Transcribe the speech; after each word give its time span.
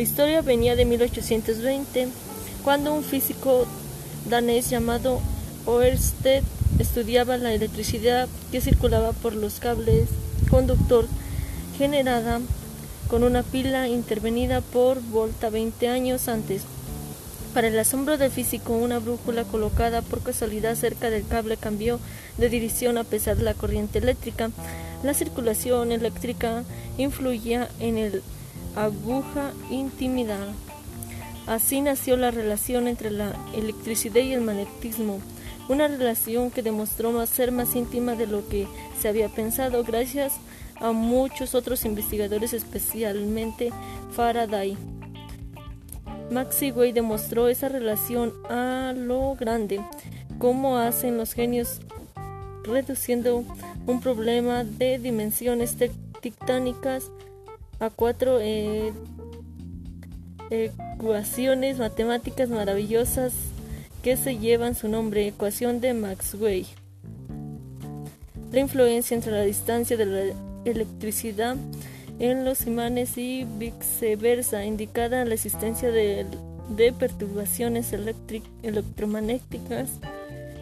La 0.00 0.04
historia 0.04 0.40
venía 0.40 0.76
de 0.76 0.86
1820, 0.86 2.08
cuando 2.64 2.94
un 2.94 3.04
físico 3.04 3.66
danés 4.30 4.70
llamado 4.70 5.20
Oersted 5.66 6.42
estudiaba 6.78 7.36
la 7.36 7.52
electricidad 7.52 8.26
que 8.50 8.62
circulaba 8.62 9.12
por 9.12 9.34
los 9.34 9.60
cables 9.60 10.08
conductor 10.48 11.06
generada 11.76 12.40
con 13.08 13.24
una 13.24 13.42
pila 13.42 13.88
intervenida 13.88 14.62
por 14.62 15.02
Volta 15.02 15.50
20 15.50 15.88
años 15.88 16.28
antes. 16.28 16.62
Para 17.52 17.68
el 17.68 17.78
asombro 17.78 18.16
del 18.16 18.30
físico, 18.30 18.72
una 18.72 19.00
brújula 19.00 19.44
colocada 19.44 20.00
por 20.00 20.22
casualidad 20.22 20.76
cerca 20.76 21.10
del 21.10 21.26
cable 21.26 21.58
cambió 21.58 22.00
de 22.38 22.48
dirección 22.48 22.96
a 22.96 23.04
pesar 23.04 23.36
de 23.36 23.42
la 23.42 23.52
corriente 23.52 23.98
eléctrica. 23.98 24.50
La 25.02 25.12
circulación 25.12 25.92
eléctrica 25.92 26.64
influía 26.96 27.68
en 27.80 27.98
el 27.98 28.22
aguja 28.76 29.52
intimidada. 29.70 30.52
Así 31.46 31.80
nació 31.80 32.16
la 32.16 32.30
relación 32.30 32.86
entre 32.86 33.10
la 33.10 33.34
electricidad 33.54 34.22
y 34.22 34.32
el 34.32 34.40
magnetismo, 34.40 35.20
una 35.68 35.88
relación 35.88 36.50
que 36.50 36.62
demostró 36.62 37.26
ser 37.26 37.52
más 37.52 37.74
íntima 37.74 38.14
de 38.14 38.26
lo 38.26 38.48
que 38.48 38.66
se 39.00 39.08
había 39.08 39.28
pensado 39.28 39.82
gracias 39.84 40.34
a 40.80 40.92
muchos 40.92 41.54
otros 41.54 41.84
investigadores, 41.84 42.52
especialmente 42.52 43.70
Faraday. 44.12 44.76
Maxwell 46.30 46.94
demostró 46.94 47.48
esa 47.48 47.68
relación 47.68 48.32
a 48.48 48.94
lo 48.96 49.34
grande, 49.34 49.80
como 50.38 50.78
hacen 50.78 51.16
los 51.16 51.32
genios 51.32 51.80
reduciendo 52.62 53.44
un 53.86 54.00
problema 54.00 54.64
de 54.64 54.98
dimensiones 54.98 55.76
titánicas 56.20 57.10
a 57.80 57.88
cuatro 57.88 58.38
eh, 58.40 58.92
ecuaciones 60.50 61.78
matemáticas 61.78 62.50
maravillosas 62.50 63.32
que 64.02 64.16
se 64.16 64.38
llevan 64.38 64.74
su 64.74 64.88
nombre, 64.88 65.26
ecuación 65.26 65.80
de 65.80 65.94
Maxwell. 65.94 66.66
La 68.52 68.60
influencia 68.60 69.14
entre 69.14 69.32
la 69.32 69.42
distancia 69.42 69.96
de 69.96 70.06
la 70.06 70.22
electricidad 70.64 71.56
en 72.18 72.44
los 72.44 72.66
imanes 72.66 73.16
y 73.16 73.46
viceversa, 73.58 74.64
indicada 74.64 75.24
la 75.24 75.34
existencia 75.34 75.90
de, 75.90 76.26
perturbaciones 76.98 77.92
electromagnéticas 78.62 79.90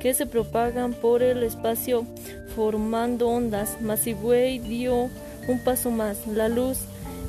que 0.00 0.14
se 0.14 0.26
propagan 0.26 0.94
por 0.94 1.22
el 1.22 1.42
espacio 1.42 2.06
formando 2.54 3.28
ondas. 3.28 3.78
Maxwell 3.80 4.62
dio 4.62 5.10
un 5.48 5.58
paso 5.64 5.90
más. 5.90 6.26
La 6.26 6.48
luz 6.48 6.78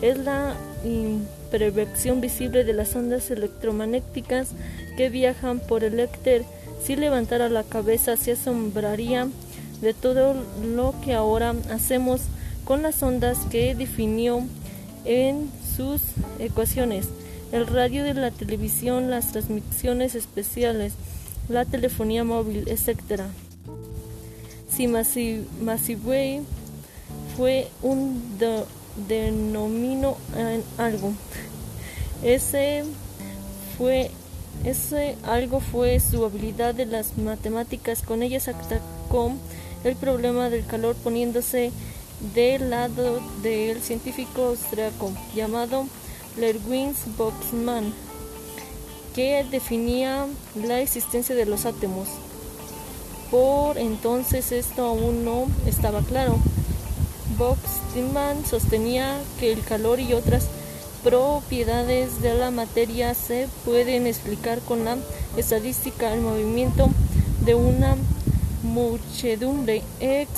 es 0.01 0.17
la 0.17 0.55
imperfección 0.83 2.21
visible 2.21 2.63
de 2.63 2.73
las 2.73 2.95
ondas 2.95 3.29
electromagnéticas 3.29 4.49
que 4.97 5.09
viajan 5.09 5.59
por 5.59 5.83
el 5.83 5.99
éter. 5.99 6.43
Si 6.83 6.95
levantara 6.95 7.49
la 7.49 7.63
cabeza 7.63 8.17
se 8.17 8.31
asombraría 8.33 9.27
de 9.81 9.93
todo 9.93 10.35
lo 10.63 10.95
que 11.03 11.13
ahora 11.13 11.55
hacemos 11.71 12.21
con 12.65 12.81
las 12.81 13.01
ondas 13.03 13.37
que 13.49 13.75
definió 13.75 14.43
en 15.05 15.49
sus 15.75 16.01
ecuaciones, 16.39 17.07
el 17.51 17.67
radio 17.67 18.03
de 18.03 18.13
la 18.13 18.31
televisión, 18.31 19.09
las 19.09 19.31
transmisiones 19.31 20.15
especiales, 20.15 20.93
la 21.49 21.65
telefonía 21.65 22.23
móvil, 22.23 22.67
etc. 22.67 23.23
Si 24.69 24.87
Massive 24.87 26.41
fue 27.35 27.67
un 27.81 28.21
denomino 28.95 30.17
en 30.35 30.63
algo, 30.77 31.13
ese 32.23 32.83
fue 33.77 34.11
ese 34.63 35.17
algo 35.23 35.59
fue 35.59 35.99
su 35.99 36.23
habilidad 36.23 36.75
de 36.75 36.85
las 36.85 37.17
matemáticas. 37.17 38.03
Con 38.03 38.21
ellas 38.21 38.47
atacó 38.47 39.31
el 39.83 39.95
problema 39.95 40.49
del 40.49 40.65
calor 40.65 40.95
poniéndose 40.95 41.71
del 42.35 42.69
lado 42.69 43.19
del 43.41 43.81
científico 43.81 44.43
austriaco 44.43 45.11
llamado 45.35 45.87
Lerwins 46.37 46.97
Boxman, 47.17 47.91
que 49.15 49.43
definía 49.49 50.27
la 50.55 50.79
existencia 50.79 51.33
de 51.33 51.45
los 51.45 51.65
átomos. 51.65 52.07
Por 53.31 53.77
entonces 53.77 54.51
esto 54.51 54.85
aún 54.85 55.25
no 55.25 55.47
estaba 55.65 56.01
claro. 56.01 56.37
Boxman 57.37 58.45
sostenía 58.45 59.19
que 59.39 59.51
el 59.51 59.63
calor 59.63 59.99
y 59.99 60.13
otras 60.13 60.47
propiedades 61.03 62.21
de 62.21 62.35
la 62.35 62.51
materia 62.51 63.13
se 63.13 63.47
pueden 63.65 64.07
explicar 64.07 64.59
con 64.59 64.85
la 64.85 64.97
estadística, 65.37 66.13
el 66.13 66.21
movimiento 66.21 66.89
de 67.45 67.55
una 67.55 67.95
muchedumbre 68.63 69.81
ex 69.99 70.29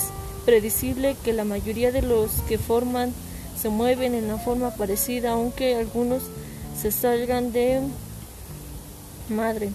predecible 0.44 1.16
que 1.24 1.32
la 1.32 1.44
mayoría 1.44 1.92
de 1.92 2.02
los 2.02 2.30
que 2.48 2.58
forman 2.58 3.12
se 3.60 3.68
mueven 3.68 4.14
en 4.14 4.24
una 4.24 4.38
forma 4.38 4.70
parecida, 4.70 5.32
aunque 5.32 5.76
algunos 5.76 6.22
se 6.80 6.90
salgan 6.90 7.52
de 7.52 7.80
madre. 9.28 9.70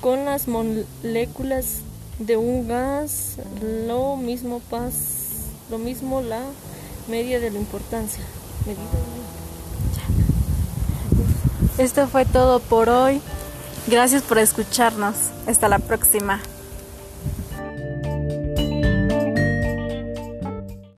Con 0.00 0.24
las 0.24 0.48
moléculas 0.48 1.80
de 2.18 2.36
un 2.36 2.68
gas, 2.68 3.36
lo 3.86 4.16
mismo 4.16 4.60
pas, 4.70 4.94
lo 5.70 5.78
mismo 5.78 6.20
la 6.20 6.42
media 7.08 7.40
de 7.40 7.50
la 7.50 7.58
importancia. 7.58 8.24
Esto 11.78 12.06
fue 12.08 12.24
todo 12.24 12.60
por 12.60 12.88
hoy. 12.88 13.20
Gracias 13.86 14.22
por 14.22 14.38
escucharnos. 14.38 15.14
Hasta 15.46 15.68
la 15.68 15.78
próxima. 15.78 16.40